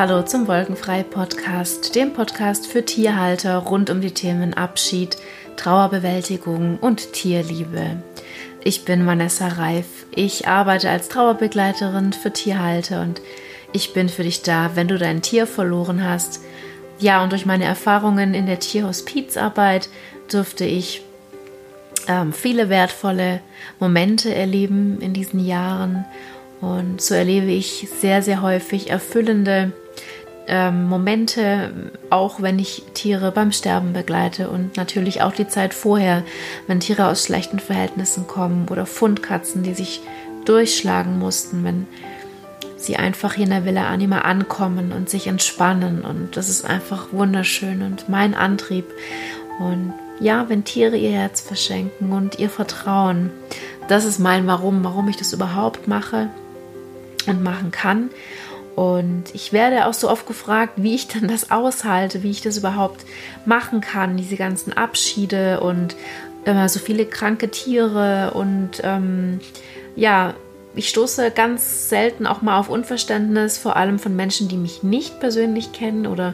[0.00, 5.18] Hallo zum Wolkenfrei Podcast, dem Podcast für Tierhalter rund um die Themen Abschied,
[5.56, 8.02] Trauerbewältigung und Tierliebe.
[8.64, 10.06] Ich bin Vanessa Reif.
[10.10, 13.20] Ich arbeite als Trauerbegleiterin für Tierhalter und
[13.74, 16.40] ich bin für dich da, wenn du dein Tier verloren hast.
[16.98, 19.90] Ja, und durch meine Erfahrungen in der Tierhospizarbeit
[20.30, 21.02] durfte ich
[22.08, 23.42] ähm, viele wertvolle
[23.78, 26.06] Momente erleben in diesen Jahren
[26.62, 29.72] und so erlebe ich sehr, sehr häufig erfüllende
[30.50, 36.24] ähm, Momente, auch wenn ich Tiere beim Sterben begleite und natürlich auch die Zeit vorher,
[36.66, 40.00] wenn Tiere aus schlechten Verhältnissen kommen oder Fundkatzen, die sich
[40.44, 41.86] durchschlagen mussten, wenn
[42.76, 47.12] sie einfach hier in der Villa Anima ankommen und sich entspannen und das ist einfach
[47.12, 48.86] wunderschön und mein Antrieb
[49.60, 53.30] und ja, wenn Tiere ihr Herz verschenken und ihr Vertrauen,
[53.88, 56.28] das ist mein Warum, warum ich das überhaupt mache
[57.26, 58.10] und machen kann.
[58.80, 62.56] Und ich werde auch so oft gefragt, wie ich dann das aushalte, wie ich das
[62.56, 63.04] überhaupt
[63.44, 65.96] machen kann, diese ganzen Abschiede und
[66.46, 69.40] immer so viele kranke Tiere und ähm,
[69.96, 70.32] ja,
[70.74, 75.20] ich stoße ganz selten auch mal auf Unverständnis, vor allem von Menschen, die mich nicht
[75.20, 76.32] persönlich kennen oder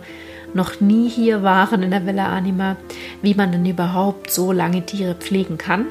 [0.54, 2.76] noch nie hier waren in der Villa Anima,
[3.22, 5.86] wie man denn überhaupt so lange Tiere pflegen kann.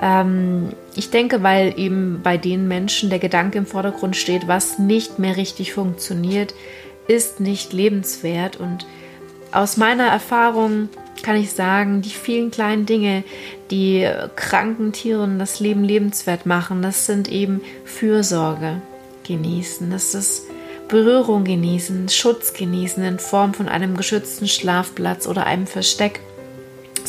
[0.00, 5.18] Ähm, ich denke, weil eben bei den Menschen der Gedanke im Vordergrund steht, was nicht
[5.18, 6.54] mehr richtig funktioniert,
[7.06, 8.56] ist nicht lebenswert.
[8.56, 8.86] Und
[9.52, 10.88] aus meiner Erfahrung
[11.22, 13.24] kann ich sagen, die vielen kleinen Dinge,
[13.70, 18.80] die kranken Tieren das Leben lebenswert machen, das sind eben Fürsorge
[19.26, 20.44] genießen, das ist
[20.88, 26.20] Berührung genießen, Schutz genießen in Form von einem geschützten Schlafplatz oder einem Versteck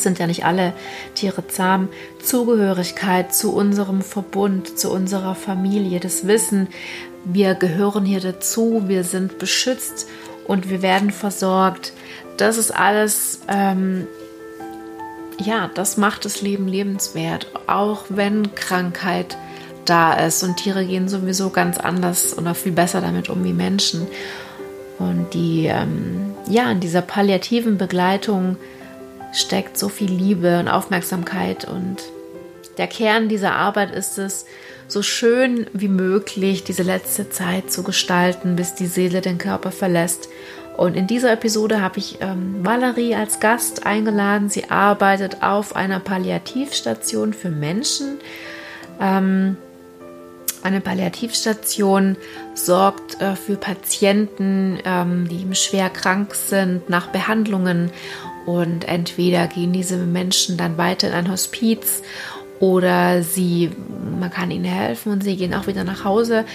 [0.04, 0.74] sind ja nicht alle
[1.16, 1.90] Tiere zahm,
[2.22, 6.68] Zugehörigkeit zu unserem Verbund, zu unserer Familie, das Wissen,
[7.26, 10.08] wir gehören hier dazu, wir sind beschützt
[10.48, 11.94] und wir werden versorgt.
[12.38, 14.08] Das ist alles, ähm,
[15.38, 19.38] ja, das macht das Leben lebenswert, auch wenn Krankheit
[19.86, 24.08] da ist und Tiere gehen sowieso ganz anders oder viel besser damit um wie Menschen.
[24.98, 28.58] Und die, ähm, ja, in dieser palliativen Begleitung
[29.34, 31.98] steckt so viel Liebe und Aufmerksamkeit und
[32.78, 34.46] der Kern dieser Arbeit ist es,
[34.88, 40.30] so schön wie möglich diese letzte Zeit zu gestalten, bis die Seele den Körper verlässt.
[40.78, 44.50] Und in dieser Episode habe ich ähm, Valerie als Gast eingeladen.
[44.50, 48.18] Sie arbeitet auf einer Palliativstation für Menschen.
[49.00, 49.58] Ähm,
[50.64, 52.18] eine Palliativstation
[52.54, 57.92] sorgt äh, für Patienten, ähm, die schwer krank sind, nach Behandlungen
[58.50, 62.02] und entweder gehen diese Menschen dann weiter in ein Hospiz
[62.60, 63.70] oder sie,
[64.20, 66.46] man kann ihnen helfen und sie gehen auch wieder nach Hause.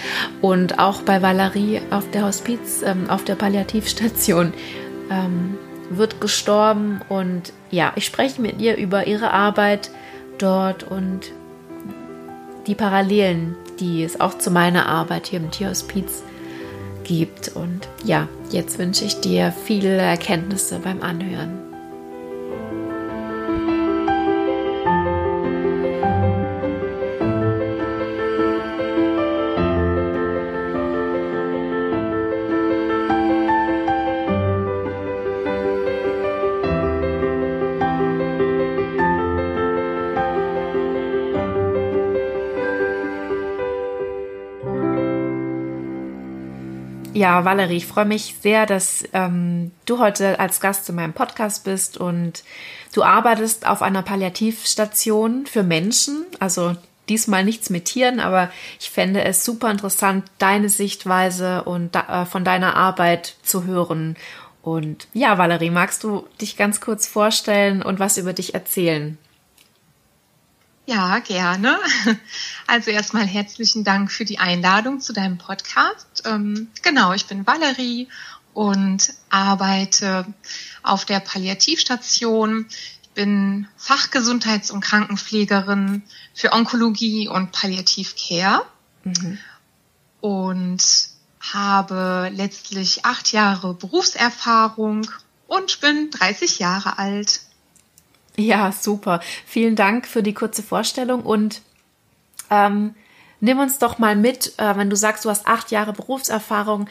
[0.41, 4.51] Und auch bei Valerie auf der Hospiz, ähm, auf der Palliativstation
[5.09, 5.57] ähm,
[5.89, 6.99] wird gestorben.
[7.07, 9.89] Und ja, ich spreche mit ihr über ihre Arbeit
[10.37, 11.31] dort und
[12.67, 16.23] die Parallelen, die es auch zu meiner Arbeit hier im Tierhospiz
[17.05, 17.55] gibt.
[17.55, 21.64] Und ja, jetzt wünsche ich dir viele Erkenntnisse beim Anhören.
[47.15, 51.63] Ja, Valerie, ich freue mich sehr, dass ähm, du heute als Gast in meinem Podcast
[51.63, 52.43] bist und
[52.93, 56.75] du arbeitest auf einer Palliativstation für Menschen, also
[57.07, 62.43] diesmal nichts mit Tieren, aber ich fände es super interessant, deine Sichtweise und äh, von
[62.43, 64.17] deiner Arbeit zu hören.
[64.61, 69.17] Und ja, Valerie, magst du dich ganz kurz vorstellen und was über dich erzählen?
[70.85, 71.79] Ja, gerne.
[72.67, 76.23] Also erstmal herzlichen Dank für die Einladung zu deinem Podcast.
[76.25, 78.07] Ähm, genau, ich bin Valerie
[78.55, 80.25] und arbeite
[80.81, 82.65] auf der Palliativstation.
[83.03, 86.01] Ich bin Fachgesundheits- und Krankenpflegerin
[86.33, 88.65] für Onkologie und Palliativcare
[89.03, 89.37] mhm.
[90.21, 90.83] und
[91.39, 95.07] habe letztlich acht Jahre Berufserfahrung
[95.47, 97.41] und bin 30 Jahre alt.
[98.37, 99.21] Ja, super.
[99.45, 101.61] Vielen Dank für die kurze Vorstellung und
[102.49, 102.95] ähm,
[103.39, 106.87] nimm uns doch mal mit, äh, wenn du sagst, du hast acht Jahre Berufserfahrung.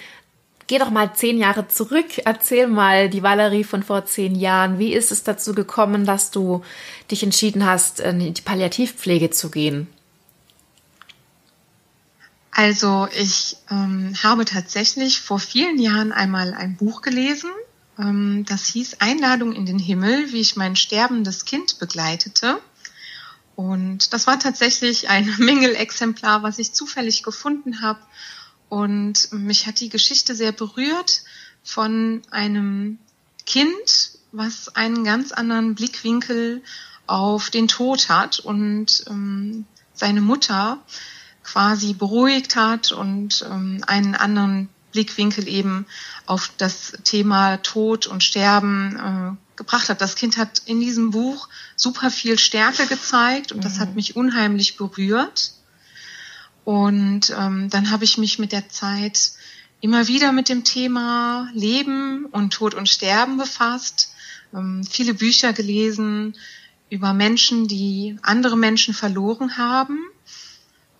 [0.66, 2.06] Geh doch mal zehn Jahre zurück.
[2.24, 4.78] Erzähl mal die Valerie von vor zehn Jahren.
[4.78, 6.62] Wie ist es dazu gekommen, dass du
[7.10, 9.88] dich entschieden hast, in die Palliativpflege zu gehen?
[12.50, 17.50] Also ich ähm, habe tatsächlich vor vielen Jahren einmal ein Buch gelesen,
[17.96, 22.60] das hieß Einladung in den Himmel, wie ich mein sterbendes Kind begleitete.
[23.56, 28.00] Und das war tatsächlich ein Mängelexemplar, was ich zufällig gefunden habe.
[28.68, 31.22] Und mich hat die Geschichte sehr berührt
[31.62, 32.98] von einem
[33.46, 36.62] Kind, was einen ganz anderen Blickwinkel
[37.06, 40.82] auf den Tod hat und ähm, seine Mutter
[41.44, 45.86] quasi beruhigt hat und ähm, einen anderen Blickwinkel eben
[46.24, 50.00] auf das Thema Tod und Sterben äh, gebracht hat.
[50.00, 53.94] Das Kind hat in diesem Buch super viel Stärke gezeigt und das hat mhm.
[53.96, 55.52] mich unheimlich berührt.
[56.64, 59.32] Und ähm, dann habe ich mich mit der Zeit
[59.80, 64.14] immer wieder mit dem Thema Leben und Tod und Sterben befasst,
[64.54, 66.36] ähm, viele Bücher gelesen
[66.88, 69.98] über Menschen, die andere Menschen verloren haben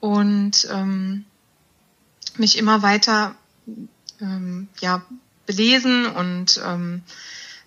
[0.01, 1.25] und ähm,
[2.37, 3.37] mich immer weiter
[4.21, 5.03] ähm, ja,
[5.47, 7.03] belesen und ähm,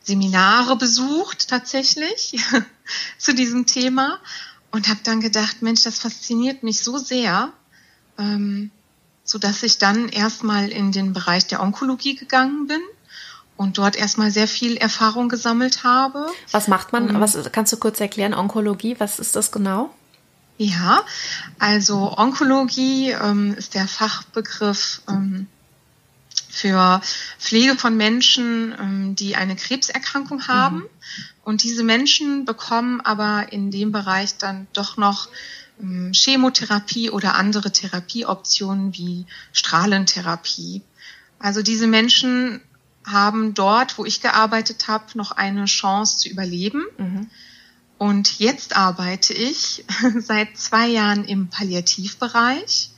[0.03, 2.39] Seminare besucht tatsächlich
[3.17, 4.19] zu diesem Thema
[4.71, 7.51] und habe dann gedacht, Mensch, das fasziniert mich so sehr,
[8.17, 8.71] ähm,
[9.23, 12.81] so dass ich dann erstmal in den Bereich der Onkologie gegangen bin
[13.57, 16.27] und dort erstmal sehr viel Erfahrung gesammelt habe.
[16.51, 17.19] Was macht man?
[17.19, 18.33] Was kannst du kurz erklären?
[18.33, 19.93] Onkologie, was ist das genau?
[20.57, 21.03] Ja,
[21.59, 25.47] also Onkologie ähm, ist der Fachbegriff ähm,
[26.57, 27.01] für
[27.39, 30.77] Pflege von Menschen, ähm, die eine Krebserkrankung haben.
[30.77, 30.89] Mhm.
[31.43, 35.29] Und diese Menschen bekommen aber in dem Bereich dann doch noch
[35.81, 40.81] ähm, Chemotherapie oder andere Therapieoptionen wie Strahlentherapie.
[41.39, 42.61] Also diese Menschen
[43.05, 46.85] haben dort, wo ich gearbeitet habe, noch eine Chance zu überleben.
[46.97, 47.29] Mhm.
[47.97, 49.85] Und jetzt arbeite ich
[50.19, 52.91] seit zwei Jahren im Palliativbereich.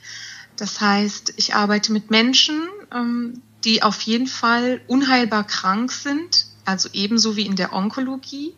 [0.56, 6.88] Das heißt, ich arbeite mit Menschen, ähm, die auf jeden Fall unheilbar krank sind, also
[6.92, 8.54] ebenso wie in der Onkologie.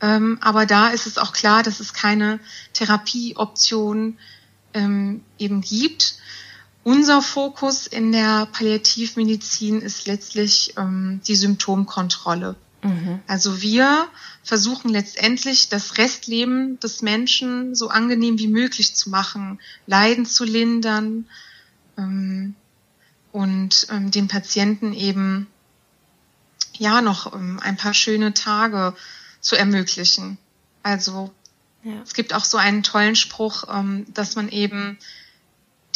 [0.00, 2.40] Ähm, aber da ist es auch klar, dass es keine
[2.72, 4.18] Therapieoption
[4.74, 6.14] ähm, eben gibt.
[6.84, 12.56] Unser Fokus in der Palliativmedizin ist letztlich ähm, die Symptomkontrolle.
[12.82, 13.20] Mhm.
[13.26, 14.08] Also wir
[14.42, 21.26] versuchen letztendlich das Restleben des Menschen so angenehm wie möglich zu machen, Leiden zu lindern,
[21.98, 22.54] ähm,
[23.68, 25.46] und ähm, den Patienten eben
[26.72, 28.94] ja noch ähm, ein paar schöne Tage
[29.40, 30.38] zu ermöglichen.
[30.82, 31.30] Also
[31.82, 31.92] ja.
[32.02, 34.96] es gibt auch so einen tollen Spruch, ähm, dass man eben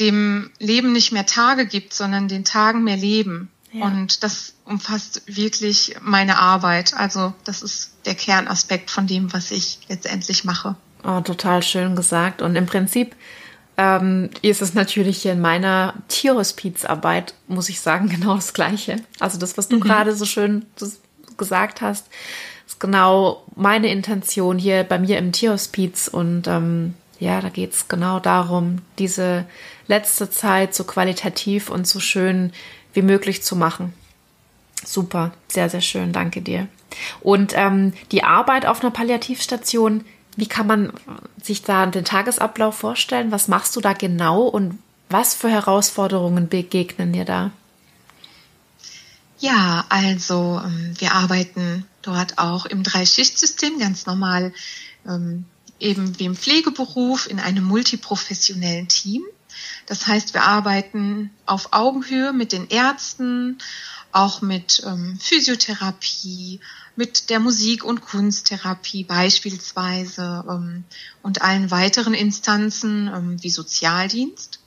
[0.00, 3.50] dem Leben nicht mehr Tage gibt, sondern den Tagen mehr Leben.
[3.72, 3.86] Ja.
[3.86, 6.92] Und das umfasst wirklich meine Arbeit.
[6.94, 10.76] Also das ist der Kernaspekt von dem, was ich letztendlich mache.
[11.04, 12.42] Oh, total schön gesagt.
[12.42, 13.16] Und im Prinzip
[13.82, 18.96] ähm, ist es natürlich in meiner Tierhospizarbeit, muss ich sagen, genau das Gleiche.
[19.18, 19.80] Also das, was du mhm.
[19.80, 20.66] gerade so schön
[21.36, 22.06] gesagt hast,
[22.66, 26.06] ist genau meine Intention hier bei mir im Tierhospiz.
[26.06, 29.46] Und ähm, ja, da geht es genau darum, diese
[29.88, 32.52] letzte Zeit so qualitativ und so schön
[32.92, 33.92] wie möglich zu machen.
[34.84, 36.68] Super, sehr, sehr schön, danke dir.
[37.20, 40.04] Und ähm, die Arbeit auf einer Palliativstation,
[40.36, 40.92] wie kann man
[41.42, 43.32] sich da den Tagesablauf vorstellen?
[43.32, 47.50] Was machst du da genau und was für Herausforderungen begegnen dir da?
[49.38, 54.52] Ja, also ähm, wir arbeiten dort auch im Dreischichtsystem ganz normal,
[55.06, 55.44] ähm,
[55.80, 59.24] eben wie im Pflegeberuf in einem multiprofessionellen Team.
[59.86, 63.58] Das heißt, wir arbeiten auf Augenhöhe mit den Ärzten,
[64.12, 66.60] auch mit ähm, Physiotherapie,
[66.96, 70.84] mit der Musik- und Kunsttherapie beispielsweise ähm,
[71.22, 74.60] und allen weiteren Instanzen ähm, wie Sozialdienst.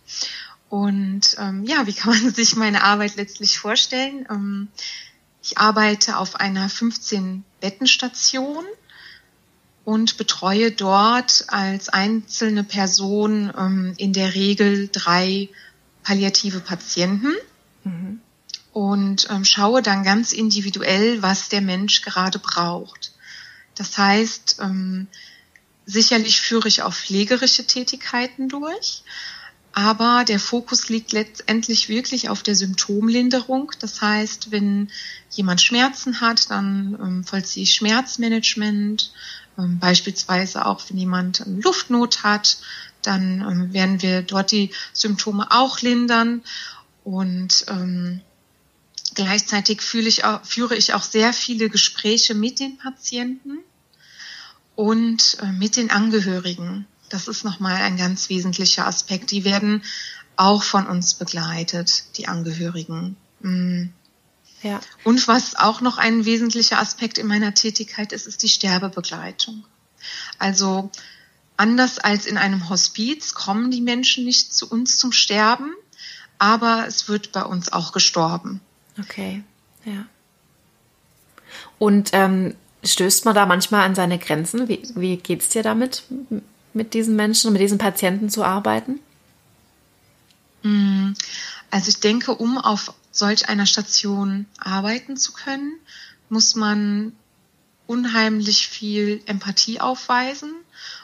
[0.70, 4.26] Und ähm, ja, wie kann man sich meine Arbeit letztlich vorstellen?
[4.30, 4.68] Ähm,
[5.44, 8.66] ich arbeite auf einer 15-Bettenstation
[9.84, 15.50] und betreue dort als einzelne Person ähm, in der Regel drei
[16.02, 17.34] palliative Patienten.
[17.84, 18.22] Mhm
[18.76, 23.14] und ähm, schaue dann ganz individuell, was der Mensch gerade braucht.
[23.74, 25.08] Das heißt, ähm,
[25.86, 29.04] sicherlich führe ich auch pflegerische Tätigkeiten durch,
[29.72, 33.72] aber der Fokus liegt letztendlich wirklich auf der Symptomlinderung.
[33.80, 34.90] Das heißt, wenn
[35.30, 39.14] jemand Schmerzen hat, dann ähm, vollziehe ich Schmerzmanagement.
[39.58, 42.58] Ähm, beispielsweise auch, wenn jemand Luftnot hat,
[43.04, 46.44] dann ähm, werden wir dort die Symptome auch lindern.
[47.06, 48.20] Und ähm,
[49.16, 53.60] Gleichzeitig fühle ich auch, führe ich auch sehr viele Gespräche mit den Patienten
[54.76, 56.86] und äh, mit den Angehörigen.
[57.10, 59.32] Das ist nochmal ein ganz wesentlicher Aspekt.
[59.32, 59.84] Die werden
[60.36, 63.16] auch von uns begleitet, die Angehörigen.
[63.40, 63.86] Mm.
[64.62, 64.82] Ja.
[65.04, 69.64] Und was auch noch ein wesentlicher Aspekt in meiner Tätigkeit ist, ist die Sterbebegleitung.
[70.40, 70.90] Also
[71.56, 75.72] anders als in einem Hospiz kommen die Menschen nicht zu uns zum Sterben,
[76.40, 78.60] aber es wird bei uns auch gestorben.
[79.00, 79.44] Okay,
[79.84, 80.06] ja.
[81.80, 84.68] Und ähm, stößt man da manchmal an seine Grenzen?
[84.68, 86.04] Wie, wie geht es dir damit,
[86.74, 89.00] mit diesen Menschen, mit diesen Patienten zu arbeiten?
[90.64, 91.14] Mm,
[91.72, 95.74] also ich denke, um auf solch einer Station arbeiten zu können,
[96.30, 97.14] muss man
[97.88, 100.54] unheimlich viel Empathie aufweisen.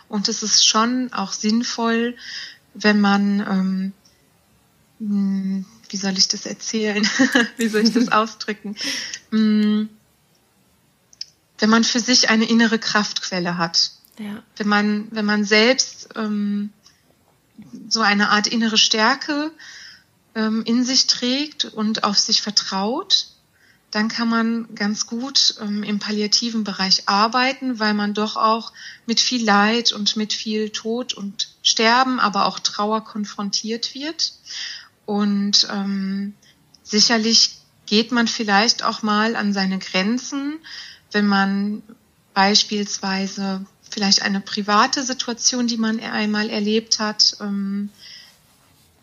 [0.09, 2.15] Und es ist schon auch sinnvoll,
[2.73, 3.93] wenn man, ähm,
[4.99, 7.07] hm, wie soll ich das erzählen?
[7.57, 8.75] wie soll ich das ausdrücken?
[9.29, 9.89] Hm,
[11.59, 13.91] wenn man für sich eine innere Kraftquelle hat.
[14.17, 14.43] Ja.
[14.57, 16.71] Wenn man, wenn man selbst ähm,
[17.87, 19.51] so eine Art innere Stärke
[20.33, 23.27] ähm, in sich trägt und auf sich vertraut,
[23.91, 28.71] dann kann man ganz gut ähm, im palliativen Bereich arbeiten, weil man doch auch
[29.05, 34.33] mit viel Leid und mit viel Tod und Sterben, aber auch Trauer konfrontiert wird.
[35.11, 36.35] Und ähm,
[36.83, 40.59] sicherlich geht man vielleicht auch mal an seine Grenzen,
[41.11, 41.83] wenn man
[42.33, 47.89] beispielsweise vielleicht eine private Situation, die man einmal erlebt hat, ähm,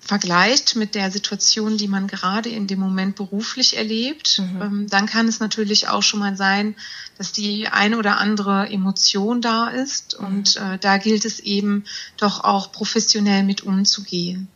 [0.00, 4.62] vergleicht mit der Situation, die man gerade in dem Moment beruflich erlebt, mhm.
[4.62, 6.75] ähm, dann kann es natürlich auch schon mal sein,
[7.19, 10.19] dass die eine oder andere Emotion da ist.
[10.19, 10.27] Mhm.
[10.27, 11.85] Und äh, da gilt es eben
[12.17, 14.49] doch auch professionell mit umzugehen.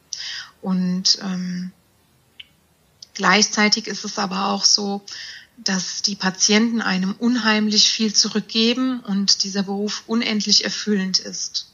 [0.62, 1.72] Und ähm,
[3.14, 5.02] gleichzeitig ist es aber auch so,
[5.58, 11.72] dass die Patienten einem unheimlich viel zurückgeben und dieser Beruf unendlich erfüllend ist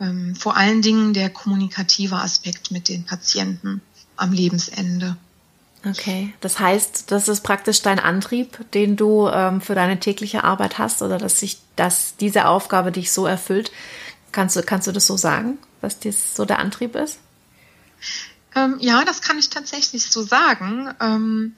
[0.00, 3.80] ähm, vor allen Dingen der kommunikative Aspekt mit den Patienten
[4.16, 5.16] am Lebensende.
[5.86, 10.78] Okay, das heißt, das ist praktisch dein Antrieb, den du ähm, für deine tägliche Arbeit
[10.78, 13.70] hast oder dass sich dass diese Aufgabe dich so erfüllt.
[14.32, 17.18] Kannst du, kannst du das so sagen, dass das so der Antrieb ist?
[18.54, 20.94] Ähm, ja, das kann ich tatsächlich so sagen.
[21.00, 21.54] Ähm,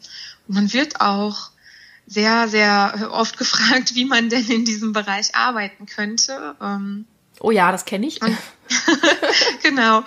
[0.47, 1.51] man wird auch
[2.07, 6.57] sehr, sehr oft gefragt, wie man denn in diesem Bereich arbeiten könnte.
[6.61, 7.07] Ähm,
[7.41, 8.19] Oh ja, das kenne ich.
[9.63, 10.05] genau.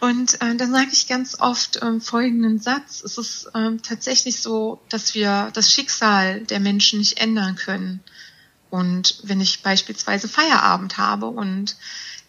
[0.00, 3.02] Und äh, da sage ich ganz oft ähm, folgenden Satz.
[3.04, 8.00] Es ist ähm, tatsächlich so, dass wir das Schicksal der Menschen nicht ändern können.
[8.70, 11.76] Und wenn ich beispielsweise Feierabend habe und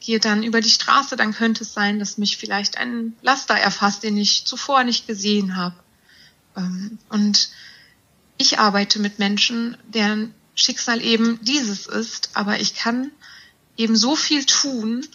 [0.04, 4.04] gehe dann über die Straße, dann könnte es sein, dass mich vielleicht ein Laster erfasst,
[4.04, 5.76] den ich zuvor nicht gesehen habe.
[6.56, 7.50] Ähm, und
[8.38, 13.12] ich arbeite mit Menschen, deren Schicksal eben dieses ist, aber ich kann
[13.78, 15.08] eben so viel tun,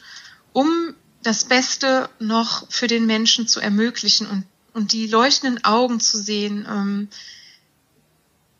[0.52, 6.16] um das Beste noch für den Menschen zu ermöglichen und, und die leuchtenden Augen zu
[6.16, 7.08] sehen, ähm,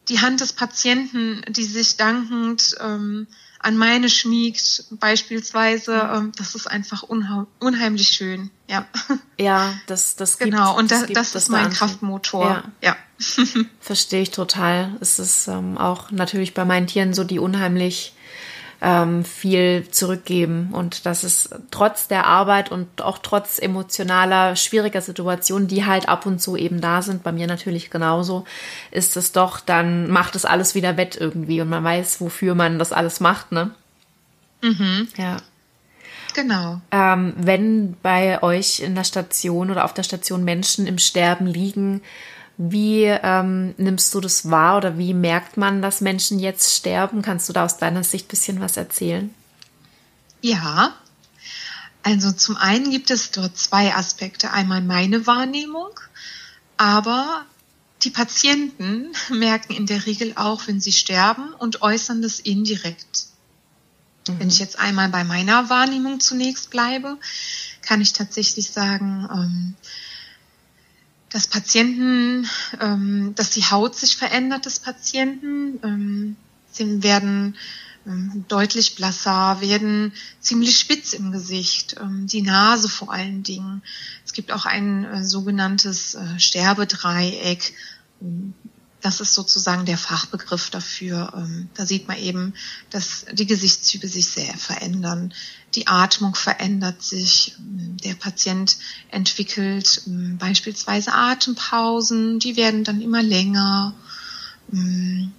[0.08, 3.26] die Hand des Patienten, die sich dankend ähm,
[3.60, 8.50] an meine schmiegt, beispielsweise, ähm, das ist einfach unheimlich schön.
[8.68, 8.86] Ja,
[9.38, 12.62] ja das, das gibt, Genau, und das, das, das ist mein Kraftmotor.
[12.82, 12.96] Ja.
[12.96, 12.96] ja.
[13.80, 14.96] Verstehe ich total.
[15.00, 18.14] Es ist ähm, auch natürlich bei meinen Tieren so, die unheimlich
[18.80, 25.66] ähm, viel zurückgeben und dass es trotz der Arbeit und auch trotz emotionaler, schwieriger Situationen,
[25.66, 28.44] die halt ab und zu eben da sind, bei mir natürlich genauso,
[28.90, 32.78] ist es doch, dann macht es alles wieder wett irgendwie und man weiß, wofür man
[32.78, 33.72] das alles macht, ne?
[34.62, 35.08] Mhm.
[35.16, 35.38] Ja.
[36.34, 36.80] Genau.
[36.92, 42.00] Ähm, wenn bei euch in der Station oder auf der Station Menschen im Sterben liegen,
[42.58, 47.22] wie ähm, nimmst du das wahr oder wie merkt man, dass Menschen jetzt sterben?
[47.22, 49.32] Kannst du da aus deiner Sicht ein bisschen was erzählen?
[50.42, 50.92] Ja,
[52.02, 54.50] also zum einen gibt es dort zwei Aspekte.
[54.50, 56.00] Einmal meine Wahrnehmung,
[56.76, 57.46] aber
[58.02, 63.26] die Patienten merken in der Regel auch, wenn sie sterben und äußern das indirekt.
[64.26, 64.40] Mhm.
[64.40, 67.18] Wenn ich jetzt einmal bei meiner Wahrnehmung zunächst bleibe,
[67.82, 69.74] kann ich tatsächlich sagen, ähm,
[71.30, 72.48] dass Patienten,
[72.80, 75.78] ähm, dass die Haut sich verändert des Patienten.
[75.82, 76.36] Ähm,
[76.72, 77.56] sie werden
[78.06, 83.82] ähm, deutlich blasser, werden ziemlich spitz im Gesicht, ähm, die Nase vor allen Dingen.
[84.24, 87.74] Es gibt auch ein äh, sogenanntes äh, Sterbedreieck.
[89.08, 91.32] Das ist sozusagen der Fachbegriff dafür.
[91.34, 92.52] Ähm, da sieht man eben,
[92.90, 95.32] dass die Gesichtszüge sich sehr verändern.
[95.74, 97.54] Die Atmung verändert sich.
[97.58, 98.76] Der Patient
[99.10, 102.38] entwickelt ähm, beispielsweise Atempausen.
[102.38, 103.94] Die werden dann immer länger.
[104.74, 105.32] Ähm,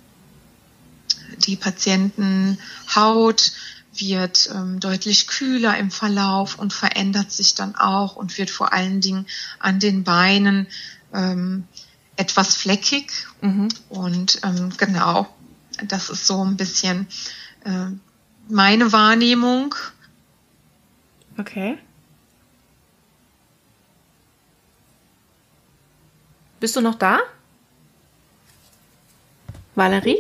[1.46, 3.52] die Patientenhaut
[3.94, 9.00] wird ähm, deutlich kühler im Verlauf und verändert sich dann auch und wird vor allen
[9.00, 9.28] Dingen
[9.60, 10.66] an den Beinen
[11.14, 11.66] ähm,
[12.20, 13.12] etwas fleckig.
[13.42, 13.70] Mhm.
[13.90, 15.28] Und ähm, genau,
[15.84, 17.08] das ist so ein bisschen
[17.64, 17.88] äh,
[18.50, 19.74] meine Wahrnehmung.
[21.38, 21.78] Okay.
[26.60, 27.20] Bist du noch da?
[29.76, 30.18] Valerie?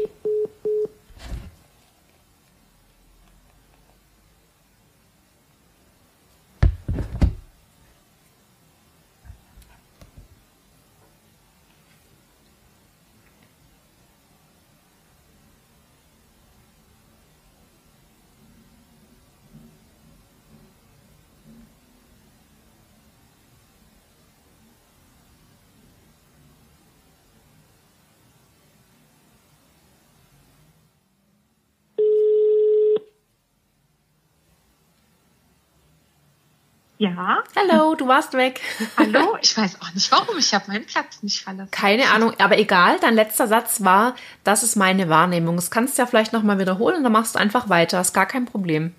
[36.99, 37.41] Ja.
[37.55, 38.59] Hallo, du warst weg.
[38.97, 41.71] Hallo, ich weiß auch nicht warum, ich habe meinen Platz nicht verlassen.
[41.71, 45.55] Keine Ahnung, aber egal, dein letzter Satz war, das ist meine Wahrnehmung.
[45.55, 48.45] Das kannst du ja vielleicht nochmal wiederholen, dann machst du einfach weiter, ist gar kein
[48.45, 48.93] Problem.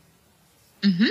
[0.83, 1.11] Mhm.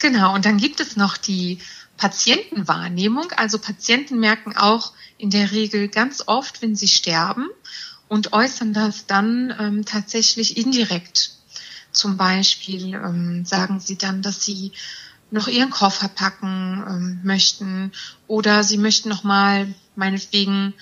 [0.00, 1.60] Genau, und dann gibt es noch die
[1.96, 3.32] Patientenwahrnehmung.
[3.38, 7.48] Also Patienten merken auch in der Regel ganz oft, wenn sie sterben
[8.08, 11.30] und äußern das dann ähm, tatsächlich indirekt.
[11.90, 14.72] Zum Beispiel ähm, sagen sie dann, dass sie
[15.32, 17.92] noch ihren Koffer packen ähm, möchten
[18.28, 20.74] oder sie möchten noch mal meinetwegen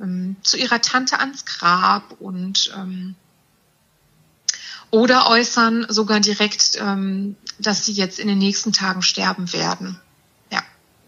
[0.00, 3.16] ähm, zu ihrer Tante ans Grab und ähm,
[4.90, 10.00] oder äußern sogar direkt, ähm, dass sie jetzt in den nächsten Tagen sterben werden.
[10.52, 10.62] Ja.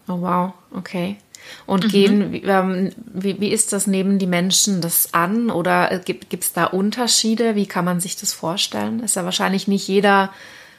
[0.07, 1.17] Oh wow, okay.
[1.65, 1.89] Und mhm.
[1.89, 6.65] gehen, ähm, wie, wie ist das, nehmen die Menschen das an oder gibt es da
[6.65, 7.55] Unterschiede?
[7.55, 8.99] Wie kann man sich das vorstellen?
[8.99, 10.31] Ist ja wahrscheinlich nicht jeder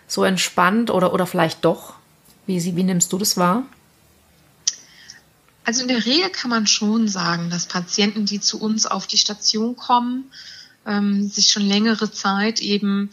[0.06, 1.94] so entspannt oder, oder vielleicht doch.
[2.50, 3.64] Wie, wie nimmst du das wahr?
[5.64, 9.18] Also in der Regel kann man schon sagen, dass Patienten, die zu uns auf die
[9.18, 10.24] Station kommen,
[10.84, 13.10] ähm, sich schon längere Zeit eben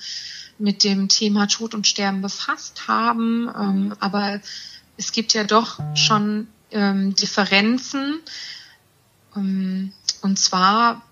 [0.57, 3.47] mit dem Thema Tod und Sterben befasst haben.
[3.47, 4.41] Ähm, aber
[4.97, 8.21] es gibt ja doch schon ähm, Differenzen.
[9.35, 11.03] Ähm, und zwar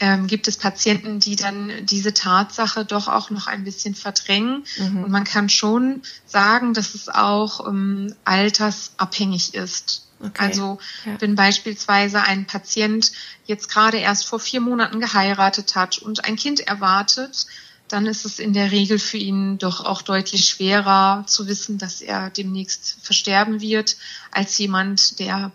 [0.00, 4.64] ähm, gibt es Patienten, die dann diese Tatsache doch auch noch ein bisschen verdrängen.
[4.78, 5.04] Mhm.
[5.04, 10.06] Und man kann schon sagen, dass es auch ähm, altersabhängig ist.
[10.18, 10.32] Okay.
[10.36, 11.20] Also ja.
[11.20, 13.12] wenn beispielsweise ein Patient
[13.46, 17.46] jetzt gerade erst vor vier Monaten geheiratet hat und ein Kind erwartet,
[17.88, 22.00] dann ist es in der Regel für ihn doch auch deutlich schwerer zu wissen, dass
[22.00, 23.96] er demnächst versterben wird,
[24.30, 25.52] als jemand, der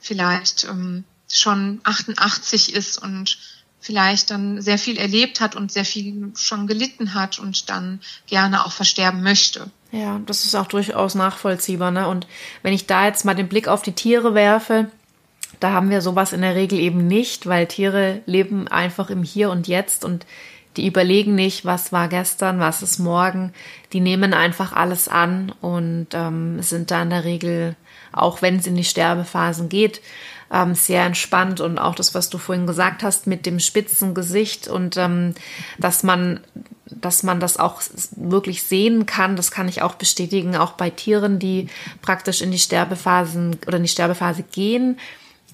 [0.00, 3.38] vielleicht ähm, schon 88 ist und
[3.88, 8.66] vielleicht dann sehr viel erlebt hat und sehr viel schon gelitten hat und dann gerne
[8.66, 9.70] auch versterben möchte.
[9.92, 11.90] Ja, das ist auch durchaus nachvollziehbar.
[11.90, 12.06] Ne?
[12.06, 12.26] Und
[12.62, 14.90] wenn ich da jetzt mal den Blick auf die Tiere werfe,
[15.58, 19.48] da haben wir sowas in der Regel eben nicht, weil Tiere leben einfach im Hier
[19.48, 20.26] und Jetzt und
[20.76, 23.54] die überlegen nicht, was war gestern, was ist morgen.
[23.94, 27.74] Die nehmen einfach alles an und ähm, sind da in der Regel,
[28.12, 30.02] auch wenn es in die Sterbephasen geht,
[30.52, 34.68] ähm, sehr entspannt und auch das, was du vorhin gesagt hast mit dem spitzen Gesicht
[34.68, 35.34] und ähm,
[35.78, 36.40] dass man
[36.90, 37.82] dass man das auch
[38.16, 41.68] wirklich sehen kann, das kann ich auch bestätigen, auch bei Tieren, die
[42.00, 44.98] praktisch in die Sterbephasen oder in die Sterbephase gehen,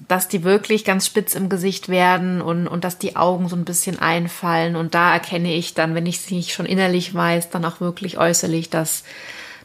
[0.07, 3.65] dass die wirklich ganz spitz im Gesicht werden und, und dass die Augen so ein
[3.65, 4.75] bisschen einfallen.
[4.75, 8.17] Und da erkenne ich dann, wenn ich sie nicht schon innerlich weiß, dann auch wirklich
[8.17, 9.03] äußerlich, dass,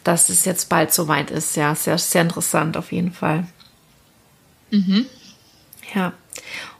[0.04, 1.56] dass es jetzt bald soweit ist.
[1.56, 3.46] Ja, sehr, sehr interessant auf jeden Fall.
[4.70, 5.06] Mhm.
[5.94, 6.12] Ja.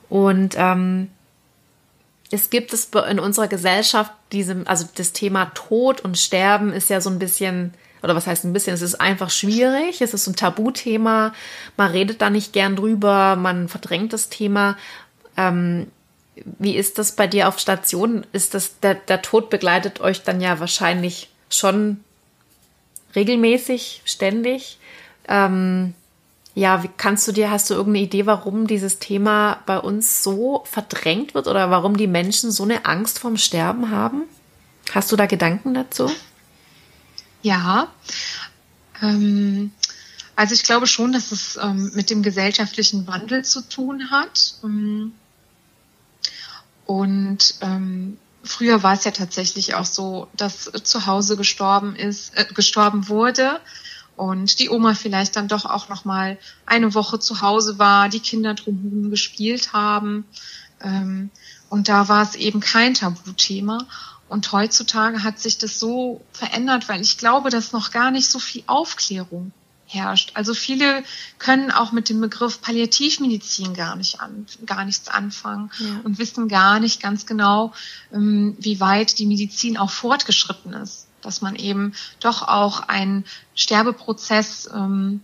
[0.09, 1.11] Und ähm,
[2.31, 7.01] es gibt es in unserer Gesellschaft diesem, also das Thema Tod und Sterben ist ja
[7.01, 10.37] so ein bisschen, oder was heißt ein bisschen, es ist einfach schwierig, es ist ein
[10.37, 11.33] Tabuthema,
[11.77, 14.77] man redet da nicht gern drüber, man verdrängt das Thema.
[15.37, 15.89] Ähm,
[16.59, 18.25] wie ist das bei dir auf Station?
[18.33, 22.03] Ist das, der, der Tod begleitet euch dann ja wahrscheinlich schon
[23.15, 24.79] regelmäßig, ständig.
[25.29, 25.95] Ähm,
[26.55, 31.35] ja, kannst du dir, hast du irgendeine Idee, warum dieses Thema bei uns so verdrängt
[31.35, 34.23] wird oder warum die Menschen so eine Angst vorm Sterben haben?
[34.93, 36.11] Hast du da Gedanken dazu?
[37.43, 37.89] Ja,
[39.01, 39.71] ähm,
[40.35, 44.55] also ich glaube schon, dass es ähm, mit dem gesellschaftlichen Wandel zu tun hat.
[44.65, 45.13] Ähm,
[46.85, 52.45] und ähm, früher war es ja tatsächlich auch so, dass zu Hause gestorben ist, äh,
[52.53, 53.61] gestorben wurde
[54.21, 58.21] und die Oma vielleicht dann doch auch noch mal eine Woche zu Hause war, die
[58.21, 60.27] Kinder drumherum gespielt haben
[60.83, 61.31] ähm,
[61.71, 63.87] und da war es eben kein Tabuthema
[64.29, 68.39] Und heutzutage hat sich das so verändert, weil ich glaube, dass noch gar nicht so
[68.39, 69.53] viel Aufklärung
[69.87, 70.33] herrscht.
[70.35, 71.03] Also viele
[71.39, 76.01] können auch mit dem Begriff Palliativmedizin gar nicht an, gar nichts anfangen ja.
[76.05, 77.73] und wissen gar nicht ganz genau,
[78.13, 81.07] ähm, wie weit die Medizin auch fortgeschritten ist.
[81.23, 85.21] Dass man eben doch auch einen Sterbeprozess ähm,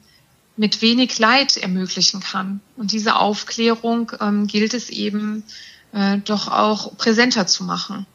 [0.57, 2.61] mit wenig Leid ermöglichen kann.
[2.77, 5.45] Und diese Aufklärung ähm, gilt es eben
[5.93, 8.07] äh, doch auch präsenter zu machen.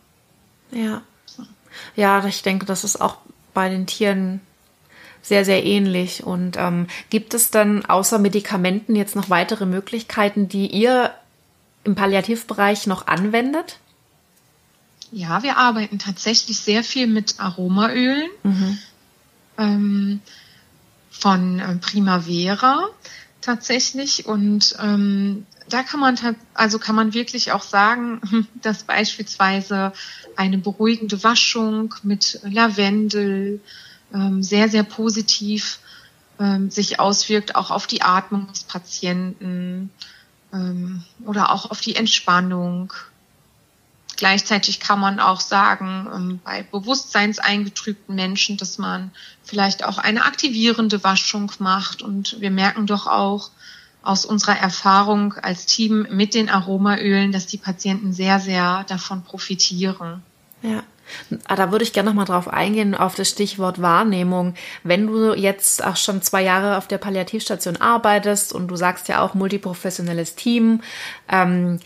[0.72, 1.02] Ja.
[1.96, 3.18] Ja, ich denke, das ist auch
[3.54, 4.42] bei den Tieren
[5.22, 6.24] sehr, sehr ähnlich.
[6.24, 11.12] Und ähm, gibt es dann außer Medikamenten jetzt noch weitere Möglichkeiten, die ihr
[11.84, 13.80] im Palliativbereich noch anwendet?
[15.12, 18.78] Ja, wir arbeiten tatsächlich sehr viel mit Aromaölen mhm.
[19.58, 20.22] ähm,
[21.10, 22.88] von äh, Primavera
[23.42, 26.18] tatsächlich und ähm, da kann man
[26.54, 29.94] also kann man wirklich auch sagen, dass beispielsweise
[30.36, 33.62] eine beruhigende Waschung mit Lavendel
[34.14, 35.80] ähm, sehr, sehr positiv
[36.40, 39.90] ähm, sich auswirkt, auch auf die Atmung des Patienten
[40.54, 42.94] ähm, oder auch auf die Entspannung.
[44.22, 49.10] Gleichzeitig kann man auch sagen, ähm, bei bewusstseinseingetrübten Menschen, dass man
[49.44, 52.04] vielleicht auch eine aktivierende Waschung macht.
[52.04, 53.50] Und wir merken doch auch
[54.04, 60.22] aus unserer Erfahrung als Team mit den Aromaölen, dass die Patienten sehr, sehr davon profitieren.
[60.62, 60.84] Ja.
[61.48, 64.54] Ah, da würde ich gerne noch mal drauf eingehen, auf das Stichwort Wahrnehmung.
[64.84, 69.22] Wenn du jetzt auch schon zwei Jahre auf der Palliativstation arbeitest und du sagst ja
[69.22, 70.82] auch multiprofessionelles Team,
[71.28, 71.80] ähm,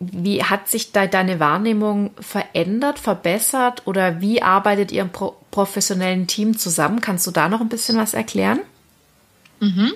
[0.00, 6.26] wie hat sich da deine Wahrnehmung verändert, verbessert oder wie arbeitet ihr im pro professionellen
[6.26, 7.00] Team zusammen?
[7.00, 8.60] Kannst du da noch ein bisschen was erklären?
[9.60, 9.92] Mhm.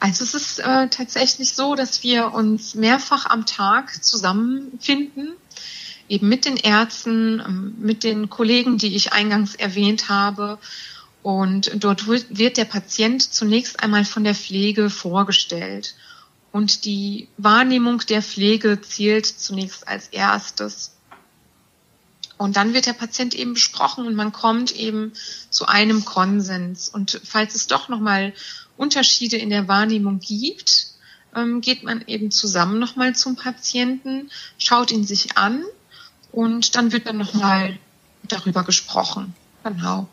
[0.00, 5.32] Also es ist äh, tatsächlich so, dass wir uns mehrfach am Tag zusammenfinden
[6.08, 10.58] eben mit den Ärzten, ähm, mit den Kollegen, die ich eingangs erwähnt habe.
[11.22, 15.94] Und dort wird der Patient zunächst einmal von der Pflege vorgestellt.
[16.52, 20.92] Und die Wahrnehmung der Pflege zählt zunächst als erstes.
[22.38, 25.12] Und dann wird der Patient eben besprochen und man kommt eben
[25.50, 26.88] zu einem Konsens.
[26.88, 28.32] Und falls es doch nochmal
[28.76, 30.86] Unterschiede in der Wahrnehmung gibt,
[31.34, 35.64] ähm, geht man eben zusammen nochmal zum Patienten, schaut ihn sich an
[36.32, 37.78] und dann wird dann nochmal
[38.22, 39.34] darüber gesprochen.
[39.64, 40.08] Genau.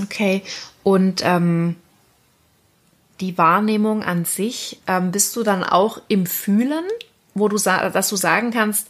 [0.00, 0.42] Okay.
[0.82, 1.76] Und ähm,
[3.20, 6.84] die Wahrnehmung an sich, ähm, bist du dann auch im Fühlen,
[7.34, 8.88] wo du dass du sagen kannst,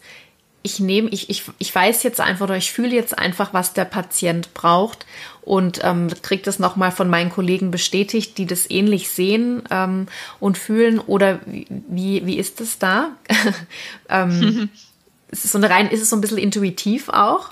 [0.62, 3.84] ich nehme, ich, ich, ich weiß jetzt einfach oder ich fühle jetzt einfach, was der
[3.84, 5.06] Patient braucht
[5.42, 10.06] und ähm, kriege das nochmal von meinen Kollegen bestätigt, die das ähnlich sehen ähm,
[10.38, 11.00] und fühlen.
[11.00, 13.10] Oder wie, wie ist es da?
[14.08, 14.70] ähm,
[15.30, 17.50] ist es so eine rein, ist es so ein bisschen intuitiv auch?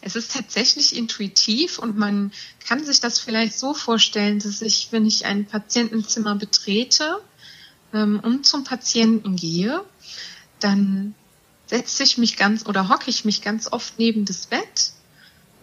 [0.00, 2.32] Es ist tatsächlich intuitiv und man
[2.66, 7.20] kann sich das vielleicht so vorstellen, dass ich, wenn ich ein Patientenzimmer betrete
[7.92, 9.84] ähm, und zum Patienten gehe,
[10.60, 11.14] dann
[11.66, 14.92] setze ich mich ganz oder hocke ich mich ganz oft neben das Bett.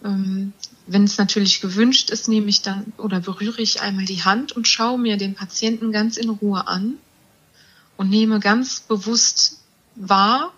[0.04, 0.52] Ähm,
[0.86, 4.66] wenn es natürlich gewünscht ist, nehme ich dann oder berühre ich einmal die Hand und
[4.66, 6.98] schaue mir den Patienten ganz in Ruhe an
[7.96, 9.60] und nehme ganz bewusst
[9.94, 10.52] wahr,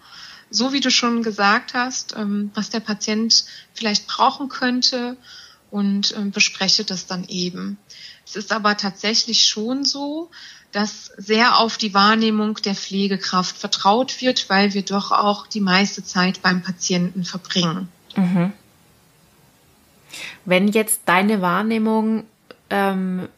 [0.52, 5.16] so wie du schon gesagt hast, ähm, was der Patient vielleicht brauchen könnte
[5.70, 7.78] und ähm, bespreche das dann eben.
[8.26, 10.30] Es ist aber tatsächlich schon so,
[10.70, 16.04] dass sehr auf die Wahrnehmung der Pflegekraft vertraut wird, weil wir doch auch die meiste
[16.04, 17.88] Zeit beim Patienten verbringen.
[18.16, 18.52] Mhm.
[20.44, 22.24] Wenn jetzt deine Wahrnehmung,
[22.70, 23.28] ähm,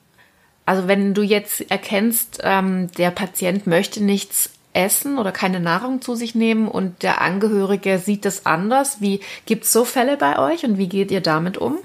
[0.67, 6.15] also wenn du jetzt erkennst, ähm, der Patient möchte nichts essen oder keine Nahrung zu
[6.15, 9.01] sich nehmen und der Angehörige sieht das anders.
[9.01, 11.79] Wie gibt es so Fälle bei euch und wie geht ihr damit um?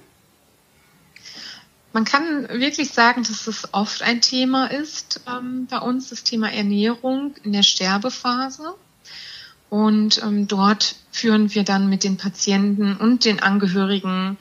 [1.94, 6.52] Man kann wirklich sagen, dass es oft ein Thema ist ähm, bei uns, das Thema
[6.52, 8.76] Ernährung in der Sterbephase.
[9.70, 14.38] Und ähm, dort führen wir dann mit den Patienten und den Angehörigen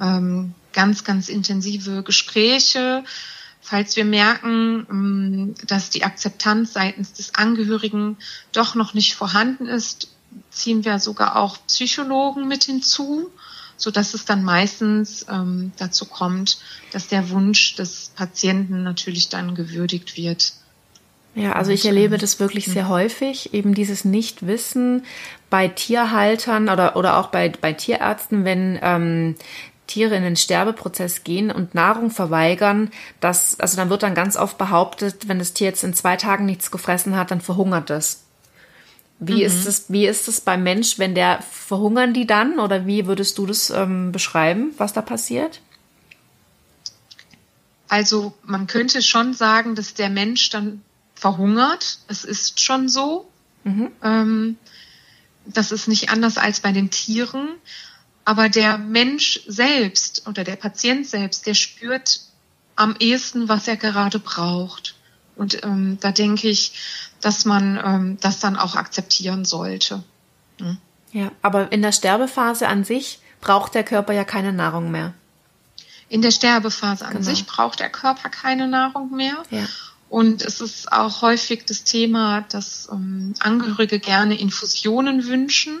[0.00, 3.04] ähm, ganz, ganz intensive Gespräche,
[3.60, 8.16] Falls wir merken, ähm, dass die Akzeptanz seitens des Angehörigen
[8.52, 10.08] doch noch nicht vorhanden ist,
[10.50, 13.30] ziehen wir sogar auch Psychologen mit hinzu,
[13.76, 16.58] so dass es dann meistens ähm, dazu kommt,
[16.92, 20.52] dass der Wunsch des Patienten natürlich dann gewürdigt wird.
[21.34, 25.04] Ja, also ich erlebe das wirklich sehr häufig, eben dieses Nichtwissen
[25.48, 29.36] bei Tierhaltern oder, oder auch bei, bei Tierärzten, wenn ähm,
[29.90, 34.56] Tiere in den Sterbeprozess gehen und Nahrung verweigern, das, also dann wird dann ganz oft
[34.56, 38.22] behauptet, wenn das Tier jetzt in zwei Tagen nichts gefressen hat, dann verhungert es.
[39.18, 39.40] Wie mhm.
[39.40, 43.36] ist es, wie ist es beim Mensch, wenn der verhungern die dann oder wie würdest
[43.36, 45.60] du das ähm, beschreiben, was da passiert?
[47.88, 50.82] Also man könnte schon sagen, dass der Mensch dann
[51.16, 51.98] verhungert.
[52.06, 53.28] Es ist schon so.
[53.64, 53.90] Mhm.
[54.02, 54.56] Ähm,
[55.44, 57.48] das ist nicht anders als bei den Tieren.
[58.24, 62.20] Aber der Mensch selbst oder der Patient selbst, der spürt
[62.76, 64.94] am ehesten, was er gerade braucht.
[65.36, 66.72] Und ähm, da denke ich,
[67.20, 70.02] dass man ähm, das dann auch akzeptieren sollte.
[70.58, 70.78] Hm.
[71.12, 75.14] Ja, aber in der Sterbephase an sich braucht der Körper ja keine Nahrung mehr.
[76.08, 77.24] In der Sterbephase an genau.
[77.24, 79.42] sich braucht der Körper keine Nahrung mehr.
[79.50, 79.66] Ja.
[80.08, 85.78] Und es ist auch häufig das Thema, dass ähm, Angehörige gerne Infusionen wünschen,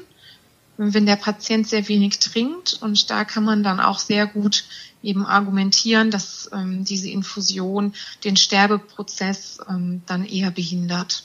[0.80, 2.78] wenn der Patient sehr wenig trinkt.
[2.80, 4.64] Und da kann man dann auch sehr gut
[5.02, 11.24] eben argumentieren, dass ähm, diese Infusion den Sterbeprozess ähm, dann eher behindert.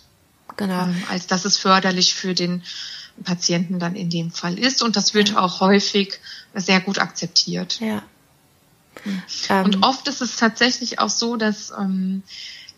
[0.57, 0.83] Genau.
[0.83, 2.63] Ähm, als dass es förderlich für den
[3.23, 4.83] Patienten dann in dem Fall ist.
[4.83, 5.39] Und das wird ja.
[5.39, 6.19] auch häufig
[6.53, 7.79] sehr gut akzeptiert.
[7.79, 8.03] Ja.
[9.63, 12.23] Und oft ist es tatsächlich auch so, dass ähm,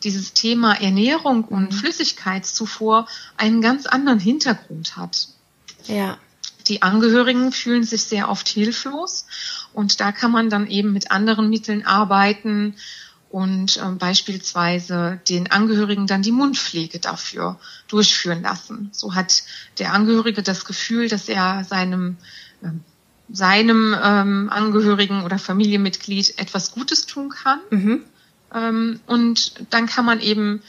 [0.04, 1.76] dieses Thema Ernährung und mhm.
[1.76, 5.30] Flüssigkeitszufuhr einen ganz anderen Hintergrund hat.
[5.86, 6.18] Ja.
[6.67, 9.25] Die Angehörigen fühlen sich sehr oft hilflos
[9.73, 12.75] und da kann man dann eben mit anderen Mitteln arbeiten
[13.30, 18.89] und äh, beispielsweise den Angehörigen dann die Mundpflege dafür durchführen lassen.
[18.91, 19.43] So hat
[19.80, 22.17] der Angehörige das Gefühl, dass er seinem
[22.62, 22.69] äh,
[23.30, 27.60] seinem ähm, Angehörigen oder Familienmitglied etwas Gutes tun kann.
[27.69, 28.03] Mhm.
[28.53, 30.62] Ähm, und dann kann man eben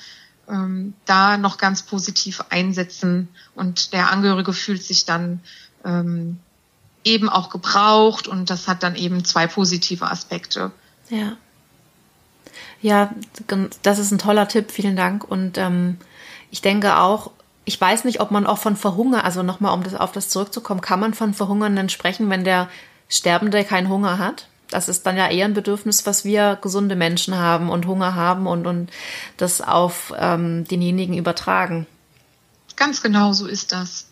[0.49, 5.41] ähm, da noch ganz positiv einsetzen und der Angehörige fühlt sich dann
[5.85, 6.39] ähm,
[7.05, 10.71] eben auch gebraucht und das hat dann eben zwei positive Aspekte.
[11.11, 11.37] Ja.
[12.81, 13.11] Ja,
[13.83, 15.25] das ist ein toller Tipp, vielen Dank.
[15.25, 15.99] Und ähm,
[16.51, 17.33] ich denke auch,
[17.65, 20.81] ich weiß nicht, ob man auch von Verhungern, also nochmal, um das, auf das zurückzukommen,
[20.81, 22.69] kann man von Verhungernden sprechen, wenn der
[23.09, 24.49] Sterbende keinen Hunger hat?
[24.71, 28.47] Das ist dann ja eher ein Bedürfnis, was wir gesunde Menschen haben und Hunger haben
[28.47, 28.91] und, und
[29.39, 31.87] das auf ähm, denjenigen übertragen.
[32.77, 34.08] Ganz genau so ist das.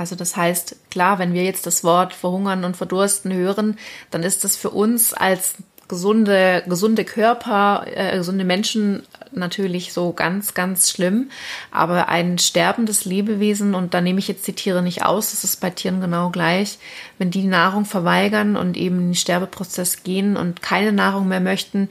[0.00, 3.76] Also das heißt, klar, wenn wir jetzt das Wort verhungern und verdursten hören,
[4.10, 5.56] dann ist das für uns als
[5.88, 11.30] gesunde, gesunde Körper, äh, gesunde Menschen natürlich so ganz, ganz schlimm.
[11.70, 15.60] Aber ein sterbendes Lebewesen, und da nehme ich jetzt die Tiere nicht aus, das ist
[15.60, 16.78] bei Tieren genau gleich,
[17.18, 21.90] wenn die Nahrung verweigern und eben in den Sterbeprozess gehen und keine Nahrung mehr möchten,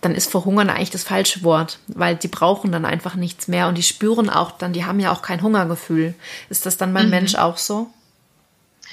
[0.00, 3.76] dann ist verhungern eigentlich das falsche Wort, weil die brauchen dann einfach nichts mehr und
[3.76, 6.14] die spüren auch dann, die haben ja auch kein Hungergefühl.
[6.48, 7.10] Ist das dann beim mhm.
[7.10, 7.90] Mensch auch so?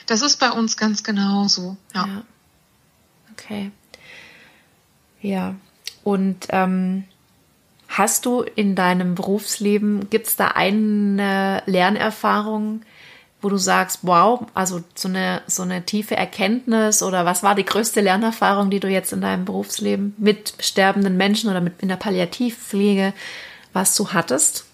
[0.06, 2.06] Das ist bei uns ganz genauso, ja.
[2.06, 2.24] ja.
[3.34, 3.72] Okay.
[5.22, 5.56] Ja.
[6.04, 7.06] Und ähm,
[7.88, 12.82] Hast du in deinem Berufsleben, gibt es da eine Lernerfahrung,
[13.42, 17.66] wo du sagst, wow, also so eine, so eine tiefe Erkenntnis oder was war die
[17.66, 21.98] größte Lernerfahrung, die du jetzt in deinem Berufsleben mit sterbenden Menschen oder mit in der
[21.98, 23.14] Palliativpflege,
[23.74, 24.66] was du hattest?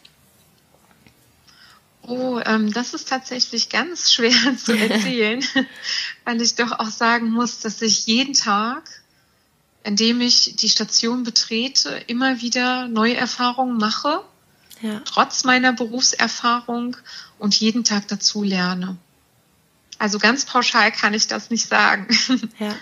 [2.05, 5.43] Oh, ähm, das ist tatsächlich ganz schwer zu erzählen,
[6.25, 8.83] weil ich doch auch sagen muss, dass ich jeden Tag
[9.83, 14.23] indem ich die Station betrete, immer wieder neue Erfahrungen mache,
[14.83, 15.01] ja.
[15.05, 16.97] trotz meiner Berufserfahrung
[17.39, 18.97] und jeden Tag dazu lerne.
[19.97, 22.07] Also ganz pauschal kann ich das nicht sagen.
[22.59, 22.75] Ja.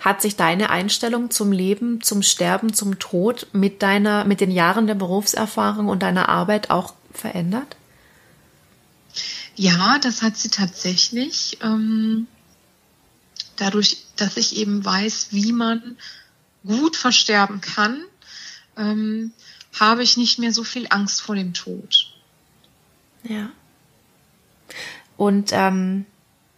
[0.00, 4.86] Hat sich deine Einstellung zum Leben, zum Sterben, zum Tod mit deiner, mit den Jahren
[4.86, 7.76] der Berufserfahrung und deiner Arbeit auch verändert?
[9.56, 11.58] Ja, das hat sie tatsächlich.
[11.62, 12.28] Ähm,
[13.56, 15.96] dadurch, dass ich eben weiß, wie man
[16.64, 18.04] gut versterben kann,
[18.76, 19.32] ähm,
[19.78, 22.12] habe ich nicht mehr so viel Angst vor dem Tod.
[23.22, 23.50] Ja.
[25.16, 26.06] Und ähm,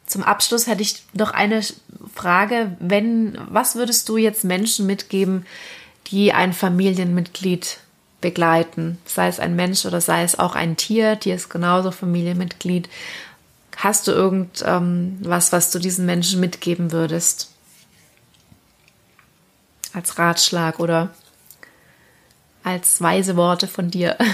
[0.06, 1.62] zum Abschluss hätte ich noch eine
[2.14, 2.76] Frage.
[2.80, 5.46] Wenn, was würdest du jetzt Menschen mitgeben,
[6.08, 7.78] die ein Familienmitglied
[8.20, 8.98] begleiten?
[9.06, 12.88] Sei es ein Mensch oder sei es auch ein Tier, Tier ist genauso Familienmitglied.
[13.76, 17.50] Hast du irgendwas, ähm, was du diesen Menschen mitgeben würdest?
[19.92, 21.10] als Ratschlag oder
[22.70, 24.16] als weise Worte von dir?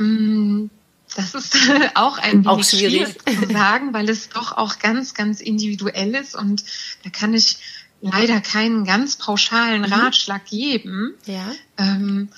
[0.00, 0.68] Mm,
[1.16, 1.56] das ist
[1.94, 3.08] auch ein wenig auch schwierig.
[3.24, 6.62] schwierig zu sagen, weil es doch auch ganz, ganz individuell ist und
[7.02, 7.58] da kann ich
[8.00, 9.92] leider keinen ganz pauschalen mhm.
[9.92, 11.14] Ratschlag geben.
[11.26, 11.52] Ja.
[11.76, 12.28] Ähm,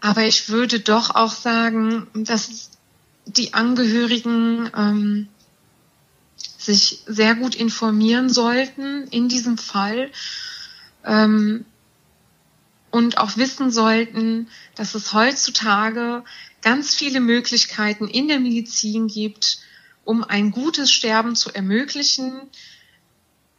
[0.00, 2.70] aber ich würde doch auch sagen, dass
[3.26, 5.28] die Angehörigen ähm,
[6.58, 10.10] sich sehr gut informieren sollten in diesem Fall
[11.04, 11.64] ähm,
[12.90, 16.24] und auch wissen sollten, dass es heutzutage
[16.62, 19.58] ganz viele Möglichkeiten in der Medizin gibt,
[20.04, 22.40] um ein gutes Sterben zu ermöglichen,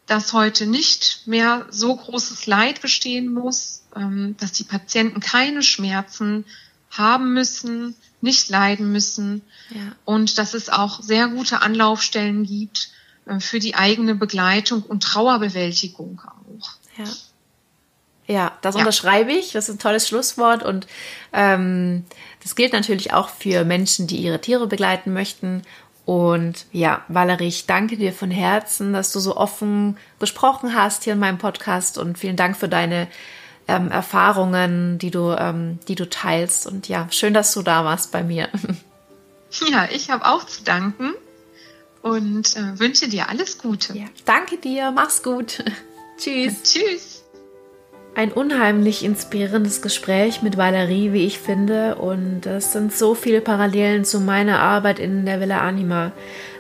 [0.06, 6.46] dass heute nicht mehr so großes Leid bestehen muss, ähm, dass die Patienten keine Schmerzen
[6.90, 9.96] haben müssen, nicht leiden müssen ja.
[10.06, 12.90] und dass es auch sehr gute Anlaufstellen gibt
[13.26, 16.72] äh, für die eigene Begleitung und Trauerbewältigung auch.
[16.98, 17.06] Ja.
[18.32, 18.80] Ja, das ja.
[18.80, 19.52] unterschreibe ich.
[19.52, 20.64] Das ist ein tolles Schlusswort.
[20.64, 20.88] Und
[21.34, 22.06] ähm,
[22.42, 25.64] das gilt natürlich auch für Menschen, die ihre Tiere begleiten möchten.
[26.06, 31.14] Und ja, Valerie, ich danke dir von Herzen, dass du so offen gesprochen hast hier
[31.14, 31.98] in meinem Podcast.
[31.98, 33.10] Und vielen Dank für deine
[33.68, 36.68] ähm, Erfahrungen, die du, ähm, die du teilst.
[36.68, 38.50] Und ja, schön, dass du da warst bei mir.
[39.70, 41.14] Ja, ich habe auch zu danken
[42.02, 43.98] und äh, wünsche dir alles Gute.
[43.98, 45.62] Ja, danke dir, mach's gut.
[46.18, 46.64] Tschüss.
[46.64, 47.24] Tschüss.
[48.14, 51.96] Ein unheimlich inspirierendes Gespräch mit Valerie, wie ich finde.
[51.96, 56.12] Und es sind so viele Parallelen zu meiner Arbeit in der Villa Anima.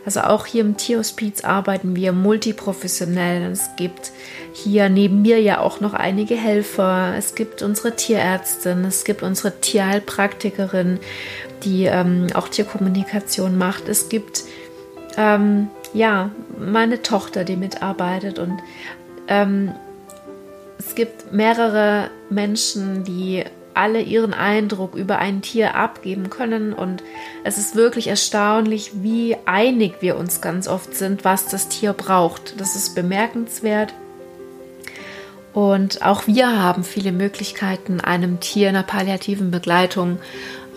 [0.05, 3.51] Also auch hier im Tierhospiz arbeiten wir multiprofessionell.
[3.51, 4.11] Es gibt
[4.53, 7.15] hier neben mir ja auch noch einige Helfer.
[7.17, 10.99] Es gibt unsere Tierärztin, es gibt unsere Tierheilpraktikerin,
[11.63, 13.89] die ähm, auch Tierkommunikation macht.
[13.89, 14.43] Es gibt
[15.17, 18.57] ähm, ja meine Tochter, die mitarbeitet und
[19.27, 19.73] ähm,
[20.86, 23.44] es gibt mehrere Menschen, die
[23.76, 27.04] alle ihren Eindruck über ein Tier abgeben können und
[27.44, 32.60] es ist wirklich erstaunlich, wie einig wir uns ganz oft sind, was das Tier braucht.
[32.60, 33.94] Das ist bemerkenswert.
[35.54, 40.17] Und auch wir haben viele Möglichkeiten, einem Tier in einer palliativen Begleitung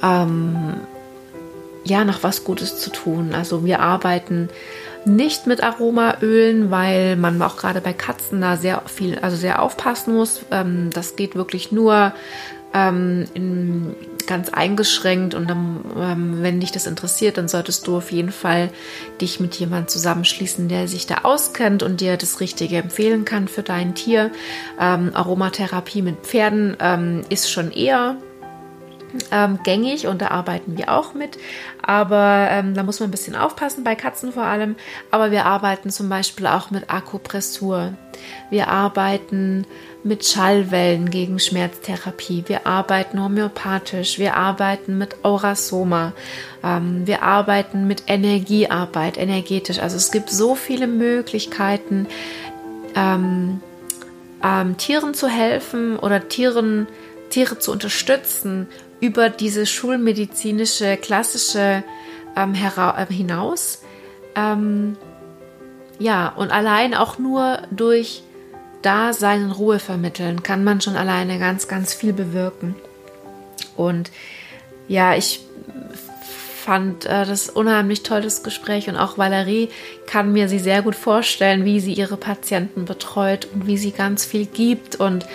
[0.03, 0.75] ähm,
[1.85, 3.35] ja noch was Gutes zu tun.
[3.35, 4.51] Also wir arbeiten
[5.07, 10.15] nicht mit Aromaölen, weil man auch gerade bei Katzen da sehr viel, also sehr aufpassen
[10.15, 10.43] muss.
[10.51, 12.13] Ähm, das geht wirklich nur
[12.73, 13.95] ähm, in,
[14.27, 18.71] ganz eingeschränkt und dann, ähm, wenn dich das interessiert, dann solltest du auf jeden Fall
[19.21, 23.63] dich mit jemandem zusammenschließen, der sich da auskennt und dir das Richtige empfehlen kann für
[23.63, 24.31] dein Tier.
[24.81, 28.17] Ähm, Aromatherapie mit Pferden ähm, ist schon eher
[29.31, 31.39] ähm, gängig und da arbeiten wir auch mit.
[31.83, 34.77] Aber ähm, da muss man ein bisschen aufpassen, bei Katzen vor allem.
[35.11, 37.95] Aber wir arbeiten zum Beispiel auch mit Akupressur.
[38.51, 39.67] Wir arbeiten
[40.05, 42.45] mit Schallwellen gegen Schmerztherapie.
[42.47, 44.19] Wir arbeiten homöopathisch.
[44.19, 46.13] Wir arbeiten mit Aurasoma.
[46.63, 49.79] Ähm, wir arbeiten mit Energiearbeit, energetisch.
[49.79, 52.07] Also es gibt so viele Möglichkeiten,
[52.95, 53.61] ähm,
[54.43, 56.87] ähm, Tieren zu helfen oder Tieren,
[57.31, 58.69] Tiere zu unterstützen
[59.01, 61.85] über diese schulmedizinische, klassische
[62.37, 63.83] ähm, äh, hinaus.
[64.35, 64.97] Ähm,
[65.99, 68.23] ja, und allein auch nur durch
[68.83, 72.75] Dasein und Ruhe vermitteln kann man schon alleine ganz, ganz viel bewirken.
[73.77, 74.11] Und
[74.89, 75.41] ja, ich
[76.65, 79.69] fand äh, das unheimlich tolles Gespräch und auch Valerie
[80.07, 84.25] kann mir sie sehr gut vorstellen, wie sie ihre Patienten betreut und wie sie ganz
[84.25, 85.27] viel gibt und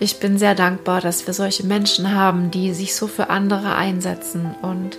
[0.00, 4.54] ich bin sehr dankbar, dass wir solche Menschen haben, die sich so für andere einsetzen
[4.62, 4.98] und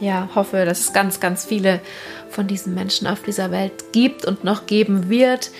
[0.00, 1.80] ja, hoffe, dass es ganz, ganz viele
[2.28, 5.50] von diesen Menschen auf dieser Welt gibt und noch geben wird,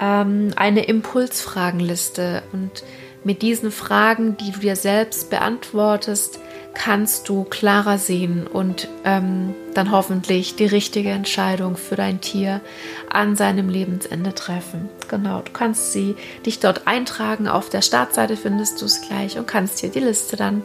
[0.00, 2.44] ähm, eine Impulsfragenliste.
[2.52, 2.84] Und
[3.24, 6.38] mit diesen Fragen, die du dir selbst beantwortest,
[6.76, 12.60] kannst du klarer sehen und ähm, dann hoffentlich die richtige Entscheidung für dein Tier
[13.08, 14.90] an seinem Lebensende treffen.
[15.08, 17.48] Genau, du kannst sie dich dort eintragen.
[17.48, 20.62] Auf der Startseite findest du es gleich und kannst hier die Liste dann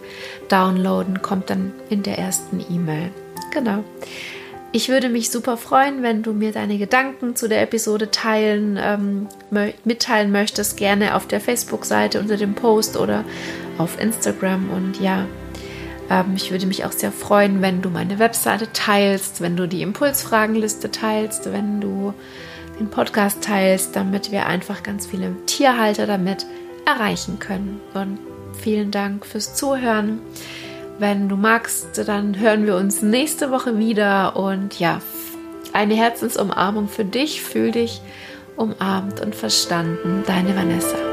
[0.50, 1.22] downloaden.
[1.22, 3.10] Kommt dann in der ersten E-Mail.
[3.54, 3.82] Genau.
[4.74, 9.28] Ich würde mich super freuen, wenn du mir deine Gedanken zu der Episode teilen, ähm,
[9.86, 13.24] mitteilen möchtest, gerne auf der Facebook-Seite unter dem Post oder
[13.78, 14.70] auf Instagram.
[14.70, 15.26] Und ja,
[16.12, 19.82] ähm, ich würde mich auch sehr freuen, wenn du meine Webseite teilst, wenn du die
[19.82, 22.14] Impulsfragenliste teilst, wenn du
[22.80, 26.46] den Podcast teilst, damit wir einfach ganz viele Tierhalter damit
[26.86, 27.80] erreichen können.
[27.94, 28.20] Und
[28.62, 30.20] vielen Dank fürs Zuhören.
[31.00, 35.02] Wenn du magst, dann hören wir uns nächste Woche wieder und ja,
[35.74, 37.42] eine Herzensumarmung für dich.
[37.42, 38.02] Fühl dich
[38.58, 40.24] umarmt und verstanden.
[40.28, 41.11] Deine Vanessa.